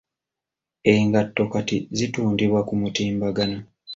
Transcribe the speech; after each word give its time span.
Engato 0.91 1.43
kati 1.53 1.77
zitundibwa 1.97 2.61
ku 2.67 2.73
mutimbagano. 2.81 3.57